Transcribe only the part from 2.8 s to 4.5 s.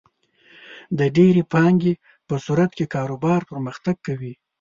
کاروبار پرمختګ کوي.